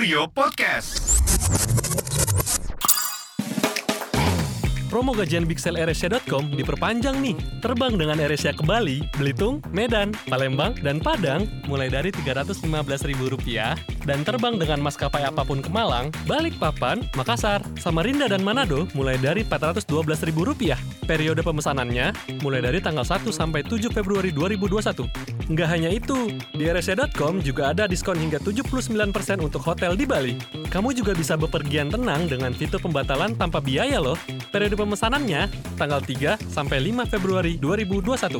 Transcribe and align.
Kurio 0.00 0.24
Podcast. 0.32 1.20
Promo 4.88 5.12
gajian 5.12 5.44
Sale 5.60 5.76
AirAsia.com 5.84 6.56
diperpanjang 6.56 7.20
nih. 7.20 7.36
Terbang 7.60 8.00
dengan 8.00 8.16
AirAsia 8.16 8.56
ke 8.56 8.64
Bali, 8.64 9.04
Belitung, 9.20 9.60
Medan, 9.76 10.16
Palembang, 10.24 10.72
dan 10.80 11.04
Padang 11.04 11.44
mulai 11.68 11.92
dari 11.92 12.08
Rp315.000 12.16 13.76
dan 14.08 14.24
terbang 14.24 14.56
dengan 14.56 14.80
maskapai 14.80 15.20
apa 15.20 15.44
pun 15.44 15.60
ke 15.60 15.68
Malang, 15.68 16.08
Balikpapan, 16.24 17.04
Makassar, 17.12 17.60
Samarinda, 17.76 18.24
dan 18.24 18.40
Manado 18.40 18.88
mulai 18.96 19.20
dari 19.20 19.44
Rp412.000. 19.44 20.80
Periode 21.04 21.44
pemesanannya 21.44 22.40
mulai 22.40 22.64
dari 22.64 22.80
tanggal 22.80 23.04
1 23.04 23.28
sampai 23.28 23.68
7 23.68 23.92
Februari 23.92 24.32
2021. 24.32 25.39
Nggak 25.50 25.66
hanya 25.66 25.90
itu, 25.90 26.30
di 26.54 26.70
AirAsia.com 26.70 27.42
juga 27.42 27.74
ada 27.74 27.90
diskon 27.90 28.14
hingga 28.14 28.38
79% 28.38 29.10
untuk 29.42 29.58
hotel 29.66 29.98
di 29.98 30.06
Bali. 30.06 30.38
Kamu 30.70 30.94
juga 30.94 31.10
bisa 31.10 31.34
bepergian 31.34 31.90
tenang 31.90 32.30
dengan 32.30 32.54
fitur 32.54 32.78
pembatalan 32.78 33.34
tanpa 33.34 33.58
biaya 33.58 33.98
loh. 33.98 34.14
Periode 34.54 34.78
pemesanannya 34.78 35.50
tanggal 35.74 35.98
3 36.06 36.38
sampai 36.46 36.94
5 36.94 37.02
Februari 37.10 37.58
2021. 37.58 38.38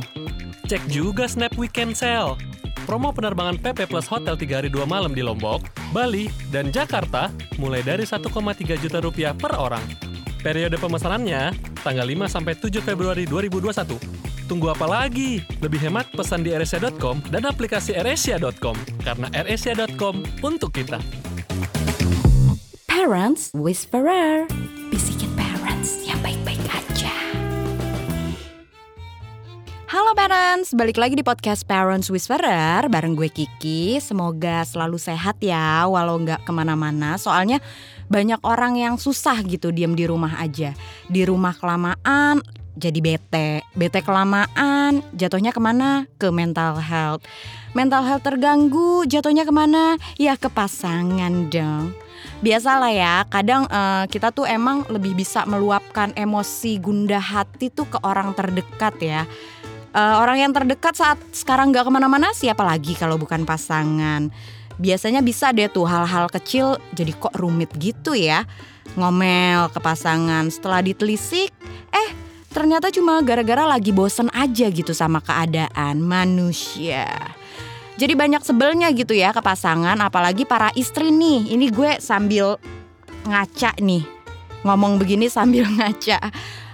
Cek 0.70 0.86
juga 0.86 1.26
Snap 1.26 1.50
Weekend 1.58 1.98
Sale. 1.98 2.38
Promo 2.86 3.10
penerbangan 3.10 3.58
PP 3.58 3.90
plus 3.90 4.06
hotel 4.06 4.38
3 4.38 4.62
hari 4.62 4.70
2 4.70 4.86
malam 4.86 5.10
di 5.10 5.26
Lombok, 5.26 5.66
Bali, 5.90 6.30
dan 6.54 6.70
Jakarta 6.70 7.34
mulai 7.58 7.82
dari 7.82 8.06
1,3 8.06 8.30
juta 8.78 9.02
rupiah 9.02 9.34
per 9.34 9.58
orang. 9.58 9.82
Periode 10.46 10.78
pemesanannya 10.78 11.58
tanggal 11.82 12.06
5 12.06 12.30
sampai 12.30 12.54
7 12.54 12.78
Februari 12.86 13.26
2021. 13.26 14.29
Tunggu 14.50 14.66
apa 14.66 14.82
lagi? 14.82 15.38
Lebih 15.62 15.78
hemat 15.78 16.10
pesan 16.10 16.42
di 16.42 16.50
AirAsia.com 16.50 17.22
dan 17.30 17.46
aplikasi 17.46 17.94
AirAsia.com 17.94 18.74
karena 18.98 19.30
AirAsia.com 19.30 20.26
untuk 20.42 20.74
kita. 20.74 20.98
Parents 22.90 23.54
Whisperer 23.54 24.50
Bisikin 24.90 25.30
parents 25.38 26.02
yang 26.02 26.18
baik-baik 26.18 26.58
aja 26.66 27.14
Halo 29.86 30.18
parents, 30.18 30.74
balik 30.74 30.98
lagi 30.98 31.14
di 31.14 31.22
podcast 31.22 31.62
Parents 31.62 32.10
Whisperer 32.10 32.90
bareng 32.90 33.14
gue 33.14 33.30
Kiki. 33.30 34.02
Semoga 34.02 34.66
selalu 34.66 34.98
sehat 34.98 35.38
ya, 35.38 35.86
walau 35.86 36.18
nggak 36.18 36.42
ke 36.42 36.50
mana-mana. 36.50 37.14
Soalnya 37.22 37.62
banyak 38.10 38.42
orang 38.42 38.74
yang 38.82 38.94
susah 38.98 39.38
gitu 39.46 39.70
diem 39.70 39.94
di 39.94 40.10
rumah 40.10 40.42
aja. 40.42 40.74
Di 41.06 41.22
rumah 41.22 41.54
kelamaan 41.54 42.42
jadi 42.76 42.98
bete, 43.02 43.64
bete 43.74 44.00
kelamaan 44.02 45.02
jatuhnya 45.16 45.50
ke 45.50 45.60
mana? 45.62 46.06
Ke 46.18 46.30
mental 46.30 46.78
health. 46.78 47.26
Mental 47.74 48.02
health 48.02 48.26
terganggu 48.26 49.06
jatuhnya 49.06 49.46
ke 49.46 49.54
mana? 49.54 49.98
Ya 50.18 50.34
ke 50.34 50.50
pasangan 50.50 51.50
dong. 51.50 51.94
Biasalah 52.44 52.92
ya, 52.92 53.24
kadang 53.30 53.64
uh, 53.70 54.04
kita 54.10 54.30
tuh 54.30 54.44
emang 54.44 54.84
lebih 54.92 55.16
bisa 55.16 55.48
meluapkan 55.48 56.12
emosi 56.12 56.76
gundah 56.78 57.22
hati 57.22 57.72
tuh 57.72 57.88
ke 57.88 57.98
orang 58.04 58.36
terdekat 58.36 58.94
ya 59.00 59.24
uh, 59.94 60.16
orang 60.22 60.42
yang 60.42 60.52
terdekat 60.54 60.94
saat 60.94 61.18
sekarang 61.34 61.74
nggak 61.74 61.86
ke 61.86 61.92
mana-mana 61.92 62.30
siapa 62.34 62.62
lagi 62.62 62.94
kalau 62.94 63.18
bukan 63.18 63.42
pasangan 63.42 64.30
biasanya 64.80 65.20
bisa 65.20 65.52
deh 65.52 65.68
tuh 65.68 65.84
hal-hal 65.84 66.30
kecil 66.32 66.80
jadi 66.96 67.12
kok 67.12 67.36
rumit 67.36 67.70
gitu 67.76 68.16
ya 68.16 68.48
ngomel 68.96 69.68
ke 69.70 69.78
pasangan 69.78 70.48
setelah 70.48 70.80
ditelisik 70.82 71.52
eh 71.92 72.08
ternyata 72.50 72.90
cuma 72.90 73.22
gara-gara 73.22 73.64
lagi 73.64 73.94
bosen 73.94 74.26
aja 74.34 74.66
gitu 74.68 74.90
sama 74.90 75.22
keadaan 75.22 76.02
manusia 76.02 77.06
jadi 77.96 78.16
banyak 78.16 78.42
sebelnya 78.42 78.90
gitu 78.90 79.14
ya 79.14 79.30
ke 79.30 79.40
pasangan 79.40 79.96
apalagi 80.02 80.44
para 80.44 80.74
istri 80.74 81.14
nih 81.14 81.54
ini 81.54 81.70
gue 81.70 81.98
sambil 82.02 82.58
ngaca 83.26 83.74
nih 83.78 84.02
ngomong 84.66 85.00
begini 85.00 85.30
sambil 85.30 85.64
ngaca 85.78 86.18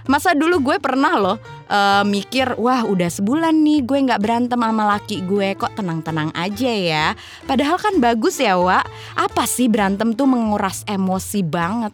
Masa 0.07 0.39
dulu 0.39 0.63
gue 0.63 0.77
pernah 0.79 1.19
loh 1.19 1.37
uh, 1.67 2.07
mikir, 2.07 2.55
wah 2.63 2.87
udah 2.87 3.11
sebulan 3.11 3.59
nih 3.59 3.83
gue 3.83 4.07
nggak 4.07 4.23
berantem 4.23 4.59
sama 4.63 4.87
laki 4.95 5.27
gue, 5.27 5.59
kok 5.59 5.75
tenang-tenang 5.75 6.31
aja 6.31 6.71
ya. 6.71 7.07
Padahal 7.43 7.75
kan 7.75 7.99
bagus 7.99 8.39
ya, 8.39 8.55
Wak. 8.55 8.87
Apa 9.19 9.51
sih 9.51 9.67
berantem 9.67 10.15
tuh 10.15 10.31
menguras 10.31 10.87
emosi 10.87 11.43
banget. 11.43 11.91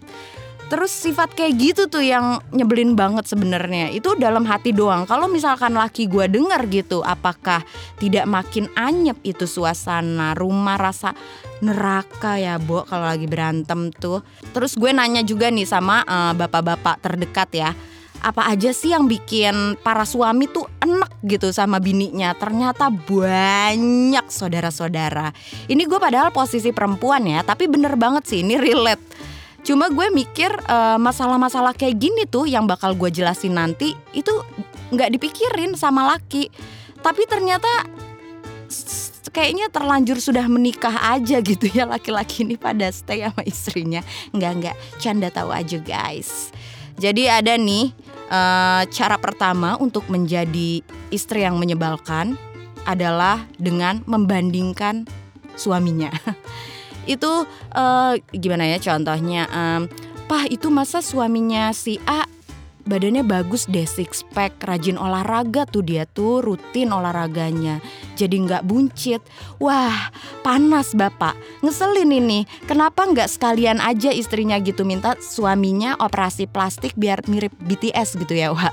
Terus 0.72 0.88
sifat 0.88 1.36
kayak 1.36 1.52
gitu 1.60 1.82
tuh 1.92 2.00
yang 2.00 2.40
nyebelin 2.48 2.96
banget 2.96 3.28
sebenarnya. 3.28 3.92
Itu 3.92 4.16
dalam 4.16 4.48
hati 4.48 4.72
doang. 4.72 5.04
Kalau 5.04 5.28
misalkan 5.28 5.76
laki 5.76 6.08
gue 6.08 6.32
denger 6.32 6.64
gitu, 6.72 7.04
apakah 7.04 7.60
tidak 8.00 8.24
makin 8.24 8.72
anyep 8.72 9.20
itu 9.20 9.44
suasana 9.44 10.32
rumah 10.32 10.80
rasa 10.80 11.12
neraka 11.60 12.40
ya, 12.40 12.56
Bo, 12.56 12.88
kalau 12.88 13.04
lagi 13.04 13.28
berantem 13.28 13.92
tuh. 13.92 14.24
Terus 14.56 14.80
gue 14.80 14.96
nanya 14.96 15.20
juga 15.20 15.52
nih 15.52 15.68
sama 15.68 16.08
uh, 16.08 16.32
bapak-bapak 16.32 17.04
terdekat 17.04 17.52
ya 17.52 17.70
apa 18.22 18.46
aja 18.54 18.70
sih 18.70 18.94
yang 18.94 19.10
bikin 19.10 19.74
para 19.82 20.06
suami 20.06 20.46
tuh 20.46 20.62
enak 20.78 21.10
gitu 21.26 21.50
sama 21.50 21.82
bininya 21.82 22.30
ternyata 22.38 22.86
banyak 22.86 24.22
saudara-saudara 24.30 25.34
ini 25.66 25.82
gue 25.82 25.98
padahal 25.98 26.30
posisi 26.30 26.70
perempuan 26.70 27.26
ya 27.26 27.42
tapi 27.42 27.66
bener 27.66 27.98
banget 27.98 28.22
sih 28.30 28.46
ini 28.46 28.62
relate 28.62 29.02
cuma 29.62 29.86
gue 29.88 30.10
mikir 30.10 30.50
masalah 30.66 30.98
masalah-masalah 30.98 31.72
kayak 31.78 31.96
gini 32.02 32.26
tuh 32.26 32.50
yang 32.50 32.66
bakal 32.66 32.92
gue 32.98 33.08
jelasin 33.14 33.54
nanti 33.54 33.94
itu 34.10 34.32
nggak 34.92 35.10
dipikirin 35.18 35.72
sama 35.74 36.04
laki. 36.14 36.52
Tapi 37.00 37.22
ternyata 37.26 37.88
kayaknya 39.32 39.72
terlanjur 39.72 40.20
sudah 40.20 40.44
menikah 40.46 41.16
aja 41.16 41.40
gitu 41.40 41.66
ya 41.72 41.88
laki-laki 41.88 42.44
ini 42.44 42.60
pada 42.60 42.92
stay 42.92 43.24
sama 43.24 43.42
istrinya. 43.48 44.04
Nggak 44.36 44.52
nggak. 44.60 44.76
Canda 45.00 45.32
tahu 45.32 45.50
aja 45.50 45.80
guys. 45.80 46.52
Jadi 47.00 47.26
ada 47.26 47.56
nih 47.56 47.90
uh, 48.28 48.84
cara 48.92 49.16
pertama 49.16 49.80
untuk 49.80 50.06
menjadi 50.12 50.84
istri 51.08 51.42
yang 51.42 51.56
menyebalkan 51.56 52.36
adalah 52.84 53.48
dengan 53.56 54.04
membandingkan 54.04 55.08
suaminya. 55.56 56.12
itu 57.06 57.46
uh, 57.74 58.14
gimana 58.32 58.68
ya 58.70 58.78
contohnya? 58.78 59.48
Um, 59.52 59.90
Pah 60.32 60.48
itu 60.48 60.72
masa 60.72 61.04
suaminya 61.04 61.74
si 61.76 62.00
A 62.08 62.24
badannya 62.82 63.22
bagus 63.22 63.70
deh 63.70 63.86
six 63.86 64.26
pack 64.34 64.58
rajin 64.64 64.98
olahraga 64.98 65.68
tuh 65.68 65.86
dia 65.86 66.02
tuh 66.02 66.42
rutin 66.42 66.90
olahraganya 66.90 67.78
jadi 68.16 68.32
nggak 68.32 68.64
buncit. 68.64 69.20
Wah 69.60 70.08
panas 70.40 70.94
bapak. 70.96 71.34
Ngeselin 71.60 72.10
ini. 72.10 72.48
Kenapa 72.64 73.04
nggak 73.06 73.28
sekalian 73.28 73.82
aja 73.82 74.08
istrinya 74.14 74.56
gitu 74.62 74.88
minta 74.88 75.18
suaminya 75.18 75.98
operasi 75.98 76.48
plastik 76.48 76.94
biar 76.96 77.26
mirip 77.28 77.52
BTS 77.60 78.16
gitu 78.16 78.32
ya 78.32 78.54
wah 78.54 78.72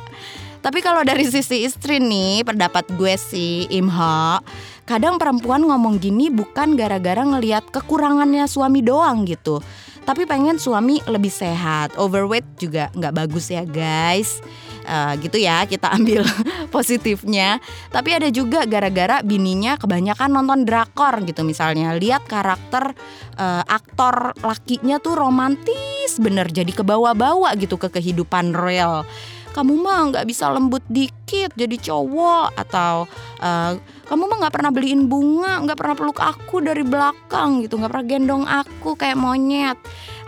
tapi 0.60 0.84
kalau 0.84 1.08
dari 1.08 1.24
sisi 1.24 1.64
istri 1.64 2.04
nih, 2.04 2.44
pendapat 2.44 2.92
gue 3.00 3.16
sih, 3.16 3.64
Imha, 3.72 4.44
kadang 4.84 5.16
perempuan 5.16 5.64
ngomong 5.64 6.04
gini 6.04 6.28
bukan 6.28 6.76
gara-gara 6.76 7.24
ngelihat 7.24 7.72
kekurangannya 7.72 8.44
suami 8.44 8.84
doang 8.84 9.24
gitu. 9.24 9.64
Tapi 10.04 10.26
pengen 10.26 10.58
suami 10.58 11.00
lebih 11.06 11.30
sehat. 11.30 11.96
Overweight 11.96 12.58
juga 12.60 12.90
nggak 12.92 13.14
bagus 13.14 13.54
ya 13.54 13.64
guys. 13.64 14.44
Uh, 14.90 15.14
gitu 15.22 15.38
ya 15.38 15.70
kita 15.70 15.86
ambil 16.02 16.26
positifnya. 16.74 17.62
Tapi 17.94 18.18
ada 18.18 18.28
juga 18.34 18.66
gara-gara 18.66 19.22
bininya 19.22 19.78
kebanyakan 19.78 20.34
nonton 20.34 20.66
drakor 20.66 21.22
gitu 21.24 21.46
misalnya. 21.46 21.94
Lihat 21.94 22.26
karakter 22.26 22.98
uh, 23.38 23.64
aktor 23.70 24.34
lakinya 24.42 24.98
tuh 24.98 25.14
romantis 25.14 26.18
bener. 26.18 26.50
Jadi 26.50 26.74
kebawa-bawa 26.74 27.54
gitu 27.62 27.78
ke 27.78 27.94
kehidupan 27.94 28.58
real 28.58 29.06
kamu 29.54 29.74
mah 29.82 30.14
nggak 30.14 30.26
bisa 30.30 30.48
lembut 30.54 30.84
dikit 31.30 31.54
jadi 31.54 31.78
cowok 31.78 32.58
atau 32.58 33.06
uh, 33.38 33.78
kamu 34.10 34.26
mah 34.26 34.38
nggak 34.42 34.56
pernah 34.58 34.74
beliin 34.74 35.06
bunga 35.06 35.62
nggak 35.62 35.78
pernah 35.78 35.94
peluk 35.94 36.18
aku 36.18 36.58
dari 36.66 36.82
belakang 36.82 37.62
gitu 37.62 37.78
nggak 37.78 37.94
pernah 37.94 38.08
gendong 38.10 38.46
aku 38.50 38.98
kayak 38.98 39.14
monyet. 39.14 39.78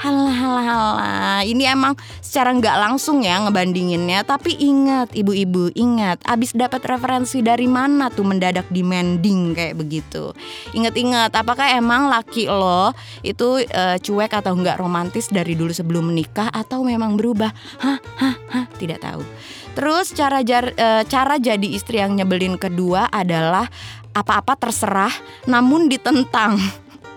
Halah 0.02 0.34
halah 0.34 1.42
ini 1.46 1.66
emang 1.66 1.94
secara 2.22 2.54
nggak 2.54 2.78
langsung 2.78 3.22
ya 3.22 3.38
ngebandinginnya 3.42 4.26
tapi 4.26 4.58
ingat 4.58 5.14
ibu-ibu 5.14 5.70
ingat 5.78 6.22
abis 6.26 6.58
dapat 6.58 6.82
referensi 6.90 7.42
dari 7.46 7.70
mana 7.70 8.10
tuh 8.10 8.26
mendadak 8.26 8.70
demanding 8.70 9.58
kayak 9.58 9.78
begitu. 9.78 10.34
Ingat-ingat 10.78 11.34
apakah 11.34 11.74
emang 11.74 12.10
laki 12.10 12.46
lo 12.46 12.94
itu 13.26 13.66
uh, 13.66 13.98
cuek 13.98 14.34
atau 14.38 14.54
nggak 14.54 14.78
romantis 14.78 15.30
dari 15.34 15.58
dulu 15.58 15.74
sebelum 15.74 16.14
menikah 16.14 16.54
atau 16.54 16.86
memang 16.86 17.18
berubah? 17.18 17.50
Hah 17.82 17.98
hah 18.22 18.38
hah 18.54 18.66
tidak 18.78 19.02
tahu 19.02 19.26
Terus 19.72 20.12
cara 20.12 20.44
jar, 20.44 20.76
e, 20.76 20.88
cara 21.08 21.40
jadi 21.40 21.64
istri 21.64 22.04
yang 22.04 22.20
nyebelin 22.20 22.60
kedua 22.60 23.08
adalah 23.08 23.72
apa-apa 24.12 24.60
terserah 24.60 25.14
namun 25.48 25.88
ditentang. 25.88 26.60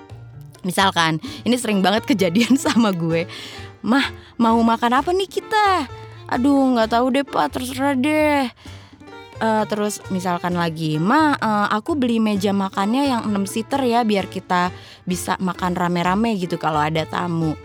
Misalkan, 0.68 1.18
ini 1.42 1.58
sering 1.58 1.82
banget 1.82 2.06
kejadian 2.06 2.54
sama 2.64 2.94
gue. 2.94 3.26
Mah, 3.84 4.06
mau 4.40 4.56
makan 4.62 5.02
apa 5.02 5.10
nih 5.10 5.28
kita? 5.28 5.90
Aduh, 6.30 6.72
nggak 6.78 6.94
tahu 6.94 7.06
deh 7.12 7.26
pak, 7.26 7.52
terserah 7.52 7.98
deh. 7.98 8.48
Uh, 9.42 9.66
terus 9.66 9.98
misalkan 10.14 10.54
lagi, 10.54 10.96
ma, 10.96 11.34
uh, 11.34 11.66
aku 11.74 11.98
beli 11.98 12.22
meja 12.22 12.54
makannya 12.54 13.10
yang 13.10 13.22
6 13.26 13.50
seater 13.50 13.82
ya 13.82 14.06
biar 14.06 14.30
kita 14.30 14.70
bisa 15.02 15.34
makan 15.42 15.74
rame-rame 15.74 16.38
gitu 16.38 16.54
kalau 16.54 16.78
ada 16.78 17.02
tamu 17.02 17.58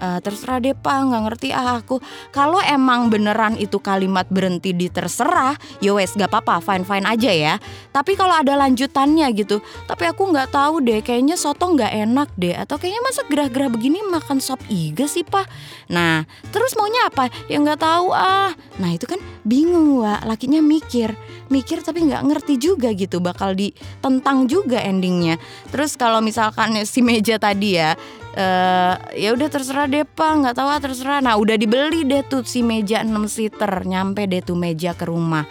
uh, 0.00 0.18
terserah 0.20 0.58
deh 0.60 0.74
pak. 0.76 0.98
Nggak 1.06 1.22
ngerti 1.30 1.48
ah 1.52 1.80
aku. 1.80 2.00
Kalau 2.32 2.60
emang 2.62 3.08
beneran 3.08 3.56
itu 3.56 3.80
kalimat 3.80 4.26
berhenti 4.28 4.72
di 4.72 4.88
terserah 4.92 5.56
ya 5.80 5.96
wes 5.96 6.16
gak 6.16 6.30
apa-apa. 6.32 6.60
Fine 6.64 6.84
fine 6.84 7.06
aja 7.06 7.30
ya. 7.32 7.54
Tapi 7.92 8.16
kalau 8.16 8.34
ada 8.36 8.56
lanjutannya 8.56 9.28
gitu 9.36 9.60
tapi 9.84 10.08
aku 10.08 10.28
nggak 10.32 10.52
tahu 10.52 10.82
deh 10.82 11.00
kayaknya 11.00 11.36
soto 11.38 11.68
nggak 11.72 11.92
enak 12.08 12.28
deh. 12.36 12.54
Atau 12.56 12.80
kayaknya 12.80 13.02
masa 13.04 13.20
gerah-gerah 13.28 13.70
begini 13.72 14.02
makan 14.06 14.38
sop 14.40 14.60
iga 14.72 15.04
sih 15.08 15.24
pak? 15.24 15.48
Nah 15.92 16.24
terus 16.50 16.74
maunya 16.76 17.08
apa? 17.08 17.28
Ya 17.50 17.60
nggak 17.60 17.80
tahu 17.80 18.12
ah. 18.12 18.52
Nah 18.80 18.90
itu 18.92 19.04
kan 19.08 19.20
bingung 19.44 20.02
wa 20.02 20.20
lakinya 20.24 20.60
mikir. 20.60 21.14
Mikir 21.46 21.78
tapi 21.80 22.02
nggak 22.06 22.26
ngerti 22.26 22.54
juga 22.58 22.90
gitu. 22.92 23.22
Bakal 23.22 23.54
ditentang 23.54 24.50
juga 24.50 24.82
endingnya. 24.82 25.38
Terus 25.70 25.94
kalau 25.94 26.18
misalkan 26.18 26.74
si 26.84 27.00
meja 27.00 27.38
tadi 27.38 27.78
ya 27.78 27.94
uh, 28.36 28.94
ya 29.16 29.32
udah 29.32 29.48
terserah 29.48 29.88
deh 29.88 30.04
pak. 30.04 30.30
Nggak 30.44 30.54
tahu 30.54 30.68
ah 30.68 30.80
terserah. 30.80 31.18
Nah 31.24 31.34
udah 31.40 31.56
dibeli 31.56 32.04
deh 32.04 32.22
tuh 32.22 32.44
si 32.44 32.60
meja 32.60 33.02
6 33.02 33.10
seater. 33.26 33.82
Nyampe 33.88 34.28
deh 34.28 34.44
tuh 34.44 34.54
meja 34.54 34.92
ke 34.92 35.08
rumah. 35.08 35.48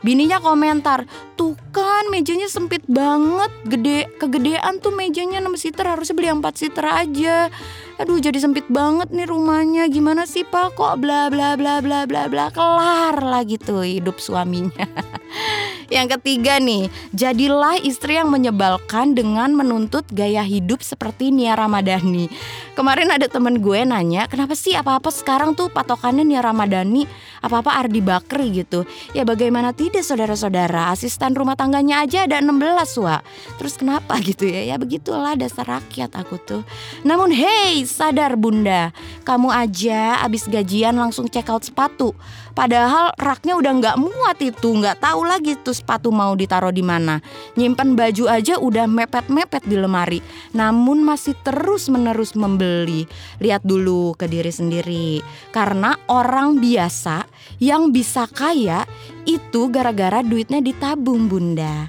Bininya 0.00 0.40
komentar, 0.40 1.04
tuh 1.36 1.52
kan 1.76 2.08
mejanya 2.08 2.48
sempit 2.48 2.80
banget, 2.88 3.52
gede 3.68 4.08
kegedean 4.16 4.80
tuh 4.80 4.96
mejanya 4.96 5.44
6 5.44 5.60
seater. 5.60 5.84
Harusnya 5.92 6.16
beli 6.16 6.32
4 6.32 6.56
seater 6.56 6.86
aja. 6.88 7.52
Aduh 8.00 8.16
jadi 8.16 8.40
sempit 8.40 8.64
banget 8.72 9.12
nih 9.12 9.28
rumahnya, 9.28 9.92
gimana 9.92 10.24
sih 10.24 10.48
pak? 10.48 10.72
Kok 10.72 11.04
bla 11.04 11.28
bla 11.28 11.52
bla 11.52 11.84
bla 11.84 12.08
bla 12.08 12.32
bla. 12.32 12.48
Kelar 12.48 13.20
lah 13.20 13.44
gitu 13.44 13.84
hidup 13.84 14.16
suaminya. 14.24 14.88
Yang 15.90 16.22
ketiga 16.22 16.62
nih, 16.62 16.86
jadilah 17.10 17.82
istri 17.82 18.14
yang 18.14 18.30
menyebalkan 18.30 19.18
dengan 19.18 19.50
menuntut 19.50 20.06
gaya 20.14 20.46
hidup 20.46 20.86
seperti 20.86 21.34
Nia 21.34 21.58
Ramadhani. 21.58 22.30
Kemarin 22.78 23.10
ada 23.10 23.26
temen 23.26 23.58
gue 23.58 23.82
nanya, 23.82 24.30
kenapa 24.30 24.54
sih 24.54 24.78
apa-apa 24.78 25.10
sekarang 25.10 25.58
tuh 25.58 25.66
patokannya 25.66 26.22
Nia 26.22 26.46
Ramadhani, 26.46 27.10
apa-apa 27.42 27.74
Ardi 27.74 27.98
Bakri 27.98 28.62
gitu. 28.62 28.86
Ya 29.18 29.26
bagaimana 29.26 29.74
tidak 29.74 30.06
saudara-saudara, 30.06 30.94
asisten 30.94 31.34
rumah 31.34 31.58
tangganya 31.58 32.06
aja 32.06 32.22
ada 32.22 32.38
16 32.38 32.54
wa. 33.02 33.18
Terus 33.58 33.74
kenapa 33.74 34.14
gitu 34.22 34.46
ya? 34.46 34.70
Ya 34.70 34.76
begitulah 34.78 35.34
dasar 35.34 35.66
rakyat 35.66 36.14
aku 36.14 36.38
tuh. 36.38 36.62
Namun 37.02 37.34
hey, 37.34 37.82
sadar 37.82 38.38
bunda, 38.38 38.94
kamu 39.26 39.50
aja 39.50 40.22
abis 40.22 40.46
gajian 40.46 40.94
langsung 40.94 41.26
check 41.26 41.50
out 41.50 41.66
sepatu. 41.66 42.14
Padahal 42.60 43.16
raknya 43.16 43.56
udah 43.56 43.72
nggak 43.72 43.96
muat 43.96 44.36
itu, 44.44 44.68
nggak 44.76 45.00
tahu 45.00 45.24
lagi 45.24 45.56
tuh 45.64 45.72
sepatu 45.72 46.12
mau 46.12 46.36
ditaruh 46.36 46.68
di 46.68 46.84
mana. 46.84 47.16
Nyimpan 47.56 47.96
baju 47.96 48.28
aja 48.28 48.60
udah 48.60 48.84
mepet-mepet 48.84 49.64
di 49.64 49.80
lemari, 49.80 50.20
namun 50.52 51.00
masih 51.00 51.32
terus-menerus 51.40 52.36
membeli. 52.36 53.08
Lihat 53.40 53.64
dulu 53.64 54.12
ke 54.12 54.28
diri 54.28 54.52
sendiri, 54.52 55.24
karena 55.56 55.96
orang 56.04 56.60
biasa 56.60 57.24
yang 57.64 57.96
bisa 57.96 58.28
kaya 58.28 58.84
itu 59.24 59.72
gara-gara 59.72 60.20
duitnya 60.20 60.60
ditabung, 60.60 61.32
Bunda. 61.32 61.88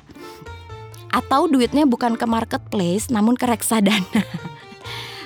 Atau 1.11 1.51
duitnya 1.51 1.83
bukan 1.83 2.15
ke 2.15 2.23
marketplace, 2.23 3.11
namun 3.11 3.35
ke 3.35 3.43
reksadana. 3.43 4.23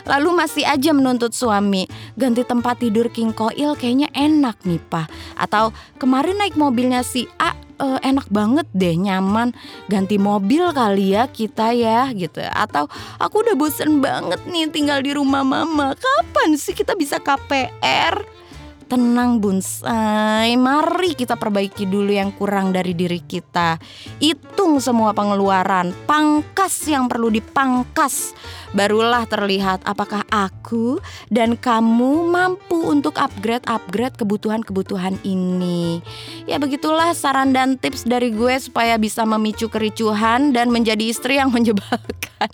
Lalu 0.05 0.29
masih 0.37 0.63
aja 0.65 0.93
menuntut 0.93 1.33
suami 1.33 1.89
Ganti 2.15 2.45
tempat 2.45 2.79
tidur 2.79 3.09
King 3.11 3.33
Koil 3.33 3.75
kayaknya 3.75 4.07
enak 4.13 4.61
nih 4.63 4.79
pak. 4.79 5.09
Atau 5.35 5.75
kemarin 5.99 6.39
naik 6.39 6.55
mobilnya 6.55 7.01
si 7.01 7.27
A 7.41 7.57
uh, 7.81 7.99
enak 7.99 8.29
banget 8.31 8.67
deh 8.71 8.95
nyaman. 8.95 9.51
Ganti 9.91 10.15
mobil 10.15 10.63
kali 10.71 11.17
ya 11.17 11.27
kita 11.27 11.75
ya 11.75 12.09
gitu. 12.15 12.39
Atau 12.41 12.87
aku 13.19 13.43
udah 13.43 13.55
bosen 13.57 13.99
banget 13.99 14.41
nih 14.47 14.71
tinggal 14.71 15.03
di 15.03 15.11
rumah 15.11 15.43
mama. 15.43 15.93
Kapan 15.97 16.55
sih 16.55 16.77
kita 16.77 16.95
bisa 16.95 17.19
KPR 17.19 18.44
Tenang 18.85 19.41
bonsai, 19.41 20.53
mari 20.61 21.17
kita 21.17 21.33
perbaiki 21.41 21.89
dulu 21.89 22.13
yang 22.13 22.29
kurang 22.29 22.69
dari 22.69 22.93
diri 22.93 23.17
kita. 23.17 23.81
Hitung 24.21 24.77
semua 24.77 25.09
pengeluaran, 25.09 25.89
pangkas 26.05 26.85
yang 26.85 27.09
perlu 27.09 27.33
dipangkas. 27.33 28.37
Barulah 28.77 29.25
terlihat 29.25 29.81
apakah 29.89 30.21
aku 30.29 31.01
dan 31.33 31.57
kamu 31.57 32.29
mampu 32.29 32.77
untuk 32.77 33.17
upgrade-upgrade 33.17 34.21
kebutuhan-kebutuhan 34.21 35.17
ini. 35.25 36.05
Ya 36.45 36.61
begitulah 36.61 37.09
saran 37.17 37.57
dan 37.57 37.81
tips 37.81 38.05
dari 38.05 38.29
gue 38.29 38.53
supaya 38.61 39.01
bisa 39.01 39.25
memicu 39.25 39.65
kericuhan 39.65 40.53
dan 40.53 40.69
menjadi 40.69 41.09
istri 41.09 41.41
yang 41.41 41.49
menjebalkan. 41.55 42.53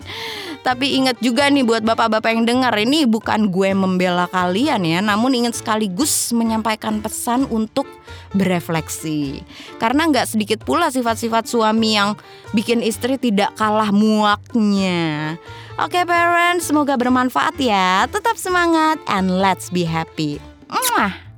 Tapi 0.62 0.96
ingat 0.96 1.18
juga 1.18 1.50
nih 1.50 1.66
buat 1.66 1.82
bapak-bapak 1.84 2.32
yang 2.32 2.46
dengar 2.46 2.72
ini 2.78 3.04
bukan 3.04 3.50
gue 3.50 3.74
membela 3.76 4.30
kalian 4.30 4.80
ya, 4.86 5.02
namun 5.02 5.34
ingin 5.34 5.50
sekaligus 5.50 6.21
menyampaikan 6.30 7.02
pesan 7.02 7.50
untuk 7.50 7.90
berefleksi. 8.38 9.42
Karena 9.82 10.06
nggak 10.06 10.30
sedikit 10.30 10.62
pula 10.62 10.94
sifat-sifat 10.94 11.50
suami 11.50 11.98
yang 11.98 12.14
bikin 12.54 12.78
istri 12.86 13.18
tidak 13.18 13.58
kalah 13.58 13.90
muaknya. 13.90 15.34
Oke 15.82 16.06
parents, 16.06 16.70
semoga 16.70 16.94
bermanfaat 16.94 17.58
ya. 17.58 18.06
Tetap 18.06 18.38
semangat 18.38 19.02
and 19.10 19.42
let's 19.42 19.66
be 19.66 19.82
happy. 19.82 20.38
Mwah. 20.70 21.31